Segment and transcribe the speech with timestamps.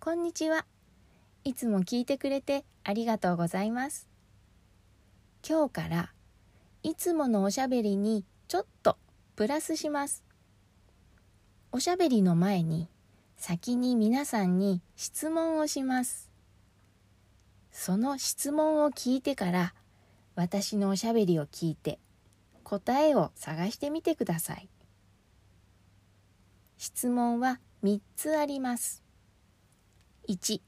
[0.00, 0.64] こんにちは。
[1.42, 4.08] いつも聞いてくれてありがとうございます。
[5.46, 6.12] 今日から
[6.84, 8.96] いつものおしゃべりにちょっと
[9.34, 10.22] プラスします。
[11.72, 12.88] おしゃべりの前に
[13.36, 16.30] 先に皆さんに質問をします。
[17.72, 19.74] その質問を聞いてから
[20.36, 21.98] 私のおしゃべりを聞いて
[22.62, 24.68] 答えを探してみてください。
[26.76, 29.07] 質問は3つあります。
[30.28, 30.60] 1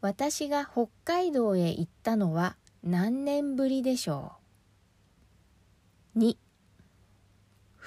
[0.00, 4.32] 私が北海道へ行ったのは何年ぶりでしょ
[6.16, 6.36] う？2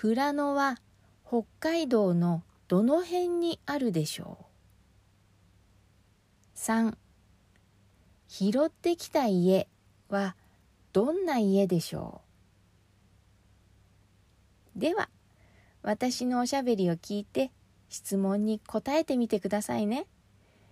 [0.01, 0.77] 富良野は
[1.27, 4.37] 北海道のどの辺にあるでしょ
[6.55, 6.95] う？3
[8.29, 9.67] 拾ってきた家
[10.07, 10.37] は
[10.93, 12.21] どんな家でしょ
[14.73, 14.79] う？
[14.79, 15.09] では
[15.83, 17.51] 私のおしゃべりを聞いて
[17.91, 20.07] 質問に答えてみてくださいね。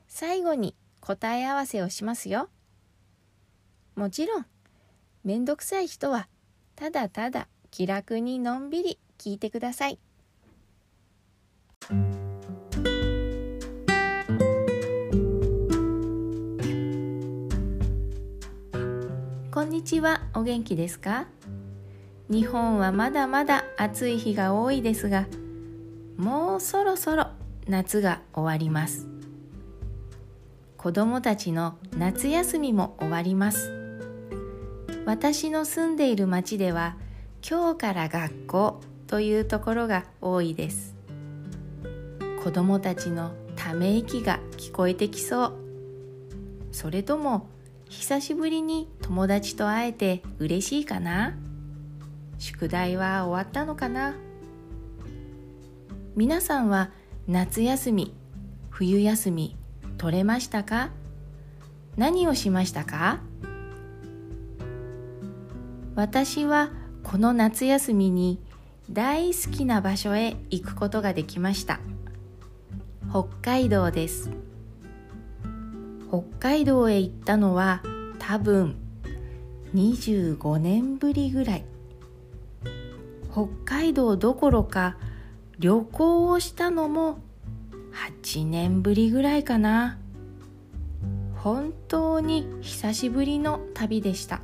[0.08, 2.48] 最後に答え合わせをしますよ。
[3.96, 4.46] もちろん
[5.26, 6.30] めんどくさい人は
[6.78, 10.00] ただただ気楽にのんびり聞いてください。
[19.52, 21.28] こんにちはお元気ですか？
[22.30, 25.28] 日本はまだまだ暑い日が多いですが
[26.20, 27.28] もうそろそろ
[27.66, 29.08] 夏が終わります。
[30.76, 33.72] 子供たちの夏休みも終わります。
[35.06, 36.98] 私の住んでいる町では
[37.50, 40.94] 今日から学校というところが多いです。
[42.44, 45.54] 子供たちのため息が聞こえてきそう。
[46.74, 47.48] それとも
[47.88, 51.38] 久しぶりに友達と会えて嬉しいかな？
[52.40, 54.16] 宿題は終わったのかな？
[56.20, 56.92] 皆さんは
[57.30, 58.14] 夏休み
[58.70, 59.56] 冬休み
[59.98, 60.90] 取れましたか？
[61.96, 63.22] 何をしましたか？
[65.96, 66.72] 私は
[67.04, 68.42] この夏休みに
[68.92, 71.80] 大好きな場所へ行くことができました。
[73.10, 74.30] 北海道です。
[76.10, 77.82] 北海道へ行ったのは
[78.20, 78.76] 多分
[79.74, 81.66] 25年ぶりぐらい。
[83.32, 84.98] 北海道どころか
[85.60, 87.20] 旅行をしたのも
[88.24, 89.98] 8年ぶりぐらいかな。
[91.36, 94.40] 本当に久しぶりの旅でした。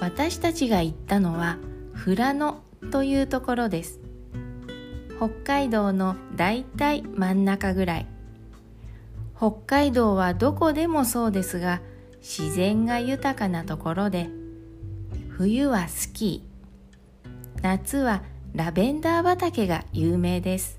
[0.00, 1.58] 私たちが行ったのは
[2.04, 2.60] 富良野
[2.90, 4.00] というところです。
[5.18, 8.06] 北海道のだいたい真ん中ぐらい。
[9.36, 11.80] 北海道はどこでもそうですが
[12.20, 14.28] 自然が豊かなところで
[15.28, 16.49] 冬はスキー。
[17.62, 18.22] 夏は
[18.54, 20.78] ラベンダー畑が有名です。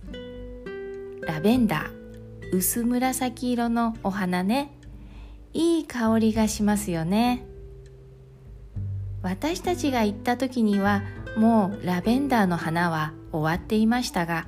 [1.22, 4.72] ラベンダー薄紫色のお花ね。
[5.54, 7.46] いい香りがしますよね。
[9.22, 11.04] 私たちが行った時には
[11.38, 14.48] もうラベンダーの花は終わっていましたが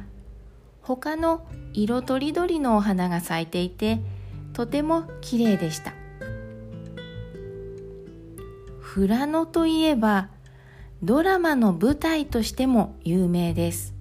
[0.81, 3.99] 他の色とりどりのお花が咲いていて
[4.53, 5.93] とても綺麗でした。
[8.95, 10.29] 富良野といえば
[11.03, 13.93] ドラマの舞台としても有名です。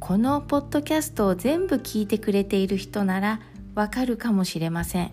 [0.00, 3.40] このポッドキャストを全部聞いてくれている人なら
[3.74, 5.12] わかるかもしれません。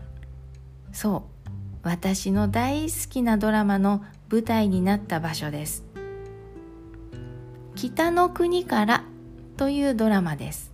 [0.93, 1.49] そう
[1.83, 5.83] 私の大好きなドラマの舞台になった場所です。
[7.75, 9.03] 北の国から
[9.57, 10.71] というドラマです。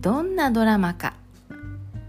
[0.00, 1.14] どんなドラマか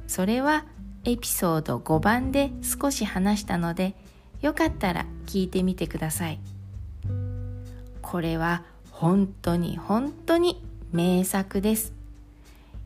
[0.05, 0.65] それは
[1.05, 3.95] エピソード5番で少し話したので
[4.41, 6.39] よかったら聞いてみてください。
[8.01, 11.93] これは本当に本当に名作です。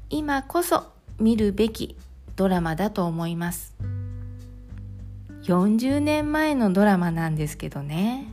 [0.10, 1.98] 今こそ見るべき
[2.36, 3.74] ドラマだと思います。
[5.44, 8.28] 40年前のドラマなんですけどね。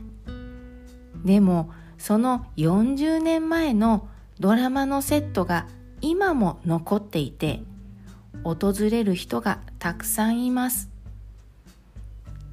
[1.23, 4.07] でもその40年前の
[4.39, 5.67] ドラマのセットが
[6.01, 7.61] 今も残っていて
[8.43, 10.92] 訪れる人がたくさんいます。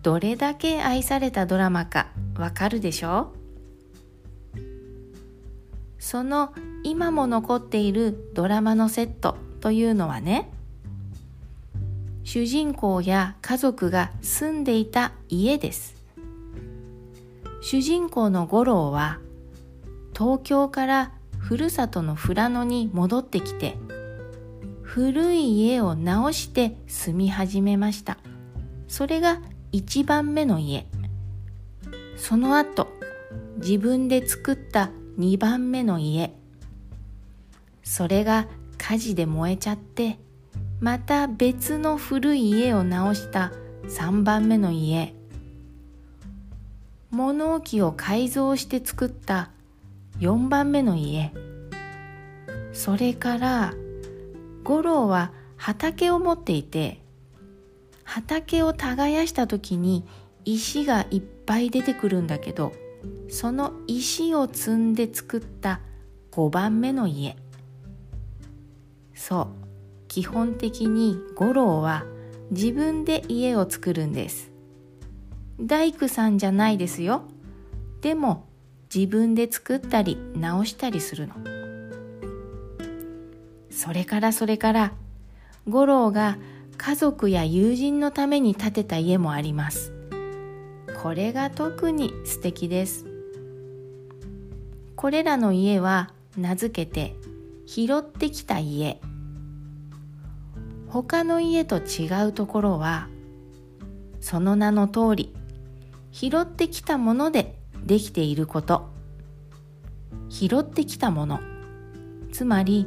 [0.02, 2.08] どれだけ愛されたドラマか
[2.38, 3.32] わかるでしょ？
[4.54, 4.58] う
[5.98, 10.50] その今も残っているドラマのセットというのはね
[12.24, 15.96] 主人公や家族が住んでいた家です。
[17.60, 19.18] 主人公の五郎は
[20.16, 23.76] 東京からふるさとの富良野に戻ってきて
[24.80, 28.16] 古い家を直して住み始めました。
[28.88, 29.40] それが
[29.72, 30.86] 一番目の家。
[32.16, 32.88] その後
[33.58, 36.34] 自分で作った2番目の家。
[37.84, 40.18] それが火事で燃えちゃって
[40.80, 43.52] また別の古い家を直した
[43.84, 45.14] 3番目の家。
[47.10, 49.50] 物置を改造して作った
[50.18, 51.32] 4番目の家。
[52.72, 53.74] それから
[54.64, 56.99] 五郎は畑を持っていて
[58.10, 60.04] 畑を耕した時に
[60.44, 62.72] 石がいっぱい出てくるんだけど
[63.28, 65.80] その石を積んで作った
[66.32, 67.36] 5番目の家。
[69.14, 69.46] そう。
[70.08, 72.04] 基本的に五郎は
[72.50, 74.50] 自分で家を作るんです。
[75.60, 77.22] 大工さんじゃないですよ。
[78.00, 78.48] でも
[78.92, 81.34] 自分で作ったり直したりするの。
[83.70, 84.92] それからそれから
[85.68, 86.38] 五郎が
[86.82, 89.92] 家族や友人のために建てた家もあります。
[91.02, 93.04] これが特に素敵です。
[94.96, 97.14] これらの家は名付けて
[97.66, 98.98] 拾ってきた家。
[100.88, 103.08] 他の家と違うところは
[104.22, 105.34] その名の通り
[106.12, 108.88] 拾ってきたものでできていること。
[110.30, 111.40] 拾ってきたもの。
[112.32, 112.86] つまり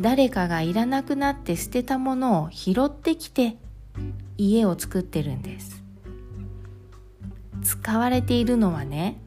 [0.00, 3.58] 誰かがいらなくなって捨てたものを拾ってきて
[4.38, 5.82] 家を作ってるんです。
[7.62, 9.20] 使われているのはね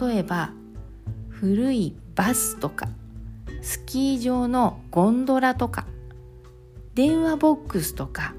[0.00, 0.52] 例えば
[1.28, 2.88] 古いバスとか
[3.60, 5.86] スキー場のゴンドラとか
[6.94, 8.34] 電話ボックスとか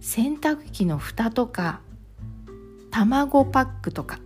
[0.00, 1.80] 洗濯機の蓋とか
[2.90, 4.18] 卵パックとか。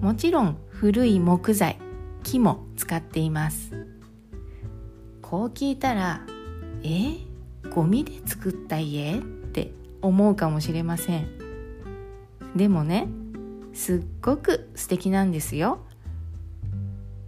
[0.00, 1.78] もちろん古い木材
[2.22, 3.99] 木も使っています。
[5.30, 6.26] こう聞いたら
[6.82, 7.14] 「え？
[7.72, 9.70] ゴミで作った家?」って
[10.02, 11.28] 思うかもしれません。
[12.56, 13.06] でもね
[13.72, 15.78] すっごく素敵なんですよ。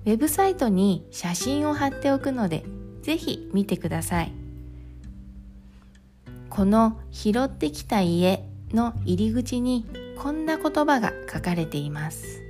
[0.05, 2.65] ウェブサイトに写真を貼っておくので
[3.03, 4.33] ぜひ見てください。
[6.51, 9.87] この拾ってきた家の入り口に
[10.19, 12.43] こんな言葉が書かれています。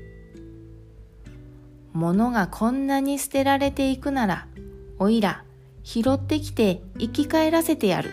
[1.92, 4.46] 物がこんなに捨てられていくなら
[5.02, 5.42] おいら
[5.82, 8.12] 拾ってきて生き返らせてやる。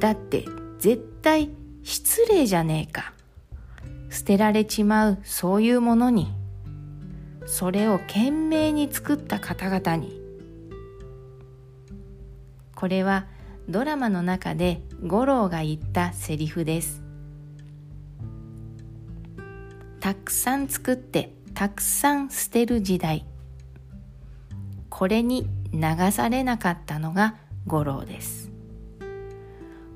[0.00, 0.44] だって
[0.78, 1.48] 絶対
[1.82, 3.14] 失礼じゃねえか。
[4.10, 6.28] 捨てられちまうそういうものに、
[7.46, 10.20] それを懸命に作った方々に。
[12.74, 13.24] これは
[13.66, 17.02] ドラマの中で五郎が言ったセリフです。
[20.00, 23.24] たくさん作ってたくさん捨てる時代。
[24.98, 27.34] これに流されなかったのが
[27.66, 28.50] 五郎です。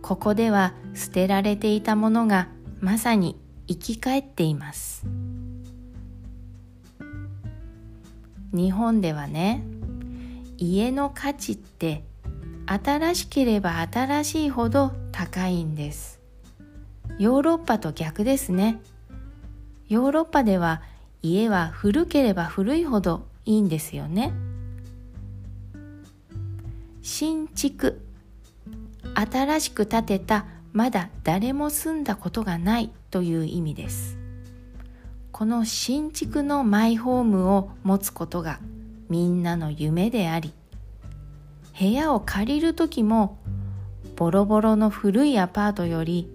[0.02, 2.48] ここでは捨てられていたものが
[2.80, 5.06] まさに生き返っています。
[8.52, 9.64] 日本ではね
[10.58, 12.04] 家の価値って
[12.66, 16.20] 新しければ新しいほど高いんです。
[17.18, 18.82] ヨーロッパと逆ですね。
[19.88, 20.82] ヨーロッパでは
[21.22, 24.34] 家は古ければ古いほどいいんですよね。
[27.12, 28.00] 新築。
[29.16, 34.16] 新しく建てたまだ誰も住んだことがないという意味です。
[35.32, 38.60] この新築のマイホームを持つことが
[39.08, 40.52] みんなの夢であり
[41.76, 43.38] 部屋を借りる時も
[44.14, 46.30] ボロボロの古いアパートより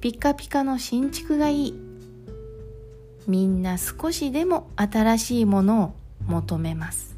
[0.00, 1.74] ピカピカの新築がいい。
[3.28, 5.94] みんな少しでも新しいものを
[6.26, 7.15] 求めます。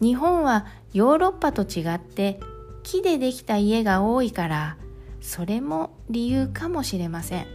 [0.00, 2.40] 日本はヨーロッパと違って
[2.82, 4.76] 木でできた家が多いから
[5.20, 7.46] それも理由かもしれません。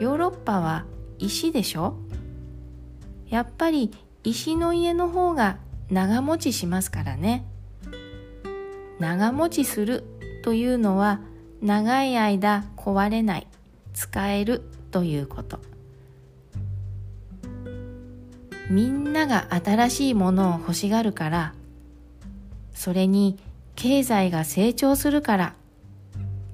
[0.00, 0.86] ヨーロッパは
[1.18, 1.96] 石でしょ？
[3.28, 3.90] やっぱり
[4.24, 5.58] 石の家の方が
[5.90, 7.44] 長持ちしますからね。
[8.98, 10.04] 長持ちする
[10.42, 11.20] というのは
[11.62, 13.46] 長い間壊れない
[13.92, 15.58] 使えるということ。
[18.70, 21.54] みんなが新しいものを欲しがるから
[22.72, 23.36] それに
[23.74, 25.54] 経済が成長するから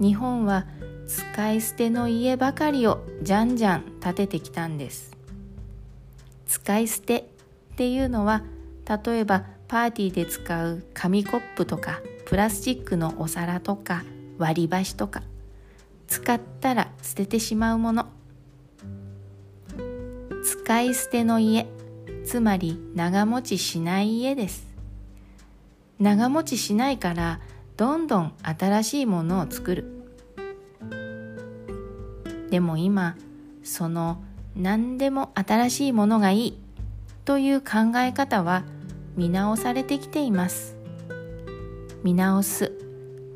[0.00, 0.66] 日本は
[1.06, 5.16] 使い捨ての家ばかりをじゃんじゃん建ててきたんです。
[6.46, 7.28] 使い捨て
[7.72, 8.42] っていうのは
[9.04, 14.04] 例えばパーティーで使う紙コップとかプラスチックのお皿とか
[14.38, 15.22] 割り箸とか
[16.08, 18.06] 使ったら捨ててしまうもの。
[20.44, 21.66] 使い捨ての家。
[22.26, 24.66] つまり長持ちしない家です。
[26.00, 27.40] 長持ちしないから
[27.76, 29.84] どんどん新しいものを作る。
[32.50, 33.16] でも今
[33.62, 34.22] その
[34.56, 36.58] 何でも新しいものがいい。
[37.24, 38.64] という考え方は
[39.16, 40.76] 見直されてきています。
[42.02, 42.72] 見直す。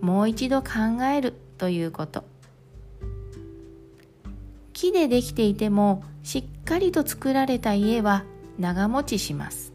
[0.00, 1.34] もう一度考える。
[1.58, 2.24] ということ。
[4.72, 8.24] 木でできていてもしっかりと作られた家は
[8.60, 9.72] 長持ちします。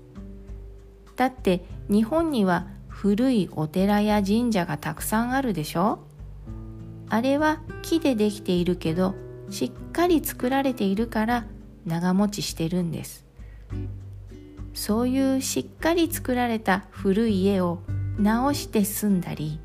[1.15, 5.99] だって日本には古いお寺や神社がたくさんあるでしょ？
[7.09, 9.15] あれは木でできているけど
[9.49, 11.45] しっかり作られているから
[11.85, 13.25] 長持ちしてるんです。
[14.73, 17.79] そういうしっかり作られた古い家を
[18.19, 19.59] 直して住んだり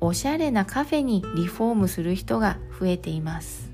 [0.00, 3.67] おしゃれなカフェにリフォームする人が増えています。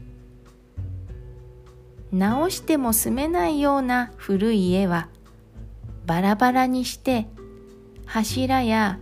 [2.15, 5.09] 直しても住めないような古い家は
[6.07, 7.27] バラバラにして
[8.07, 9.01] 柱や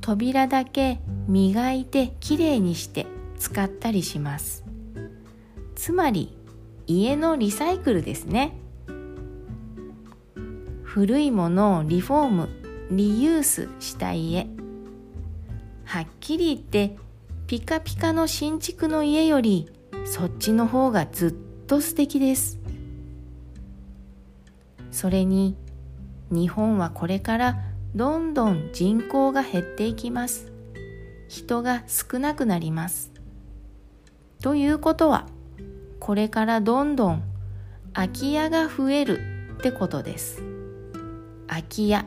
[0.00, 3.06] 扉だけ磨いてきれいにして
[3.40, 4.62] 使ったりします。
[5.74, 6.36] つまり
[6.86, 8.56] 家のリサイクルですね。
[10.84, 12.48] 古いものをリフォーム
[12.92, 14.46] リユースした家。
[15.86, 16.96] はっきり言って
[17.48, 19.68] ピカピカの新築の家より
[20.04, 21.32] そっちの方がずっ
[21.66, 22.58] と素敵です。
[24.90, 25.56] それに
[26.30, 27.56] 日本はこれから
[27.94, 30.52] どんどん人口が減っていきます。
[31.28, 33.12] 人が少なくなります。
[34.42, 35.26] ということは
[36.00, 37.22] これからどんどん
[37.92, 39.20] 空き家が増える
[39.54, 40.42] ってことです。
[41.46, 42.04] 空き家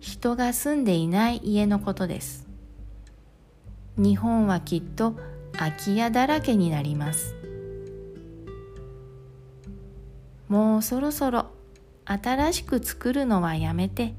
[0.00, 2.48] 人が住んでいない家のことです。
[3.96, 5.16] 日本はきっと
[5.52, 7.41] 空き家だらけになります。
[10.52, 11.46] もうそろそろ
[12.04, 14.14] 新しく作るのはやめて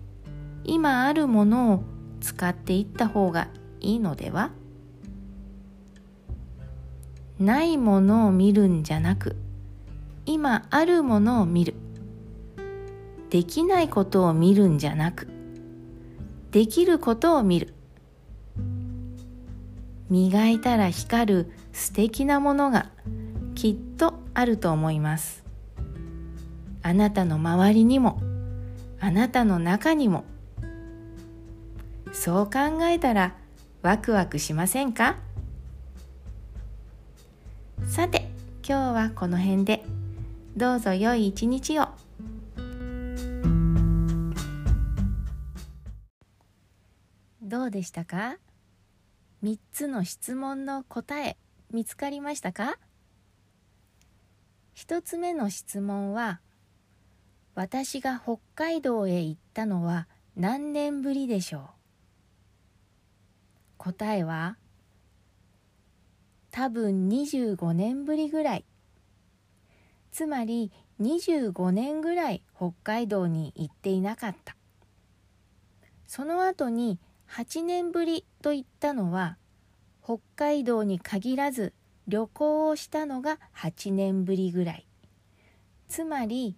[0.63, 1.83] 今あるものを
[2.21, 3.49] 使っていった方が
[3.81, 4.49] いいのでは？
[7.37, 9.35] ないものを見るんじゃなく
[10.25, 11.75] 今あるものを見る。
[13.29, 15.27] できないことを見るんじゃなく
[16.49, 17.75] できることを見る。
[20.09, 22.89] 磨いたら光る素敵なものが
[23.53, 25.42] きっとあると思います。
[26.83, 28.21] あなたの周りにも
[28.99, 30.25] あなたの中にも。
[32.11, 33.35] そう考えたら
[33.81, 35.17] ワクワクしませんか？
[37.87, 38.29] さて
[38.67, 39.83] 今日はこの辺で。
[40.55, 41.87] どうぞ良い一日を。
[47.41, 48.37] どうでしたか
[49.43, 51.37] ？3つの質問の答え
[51.71, 52.77] 見つかりましたか
[54.75, 56.39] ？1つ目の質問は
[57.55, 61.61] 「私が北海道へ行ったのは何年ぶりでしょう？
[63.77, 64.57] 答えは
[66.49, 68.65] 多分25年ぶりぐらい。
[70.11, 74.55] つまり25年ぐらい北海道に行っていなかった。
[76.07, 79.37] その後に8年ぶりと言ったのは
[80.03, 81.73] 北海道に限らず
[82.07, 84.87] 旅行をしたのが8年ぶりぐらい。
[85.87, 86.55] つまり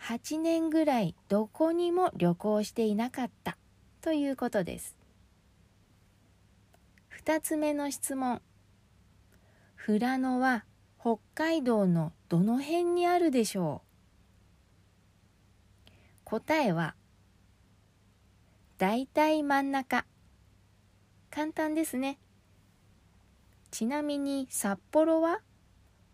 [0.00, 3.56] 8年ぐらいどこにも旅行していなかった。
[4.02, 4.96] ということです。
[7.24, 8.40] 2つ目の質問。
[9.84, 10.64] 富良野は
[11.00, 13.82] 北海道のどの辺にあるでしょ
[15.86, 15.90] う？
[16.24, 16.94] 答えは
[18.78, 20.04] だいたい真ん中。
[21.30, 22.18] 簡単ですね。
[23.70, 25.40] ちなみに札幌は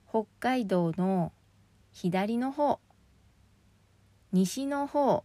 [0.08, 1.32] 北海道の
[1.92, 2.80] 左の方。
[4.34, 5.24] 西の方。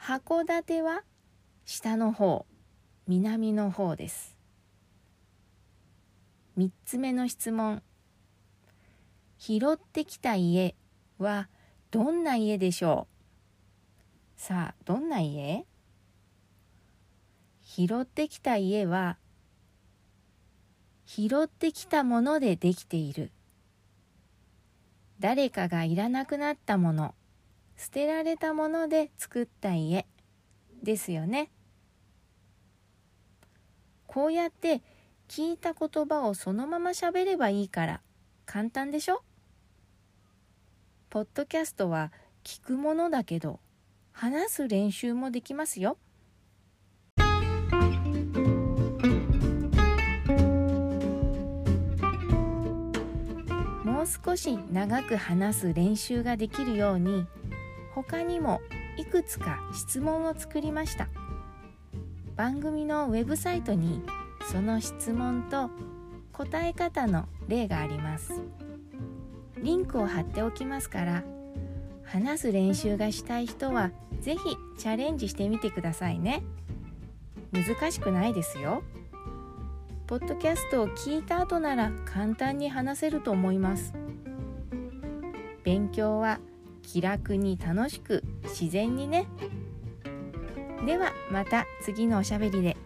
[0.00, 1.02] 函館は
[1.64, 2.46] 下の方。
[3.08, 4.36] 南の方です。
[6.56, 7.82] 3つ目の質問。
[9.36, 10.76] 拾ってきた家
[11.18, 11.48] は
[11.90, 13.08] どんな家でしょ
[14.36, 14.40] う？
[14.40, 15.64] さあどんな家？
[17.62, 19.18] 拾ってきた家は
[21.04, 23.32] 拾ってきたものでできている。
[25.20, 27.14] 誰かがいらなくなったもの
[27.76, 30.06] 捨てられたもので作った家
[30.82, 31.50] ですよね
[34.06, 34.82] こうやって
[35.28, 38.00] 聞いた言葉をそのまま喋ればいいから
[38.46, 39.22] 簡単でしょ？
[41.10, 42.12] ポッドキャストは
[42.44, 43.60] 聞くものだけど
[44.12, 45.98] 話す練習もできますよ。
[54.08, 57.26] 少し長く話す練習ができるように
[57.94, 58.60] 他にも
[58.96, 61.08] いくつか質問を作りました。
[62.34, 64.02] 番組のウェブサイトに
[64.50, 65.70] その質問と
[66.32, 68.32] 答え方の例があります。
[69.62, 71.24] リンクを貼っておきますから
[72.04, 74.40] 話す練習がしたい人は是非
[74.78, 76.42] チャレンジしてみてくださいね。
[77.52, 78.82] 難しくないですよ。
[80.06, 83.92] ポッドキャストを聞いた後なら簡単に話せると思います。
[85.68, 86.40] 勉強は
[86.80, 89.26] 気楽に楽しく自然にね
[90.86, 92.77] ではまた次のおしゃべりで。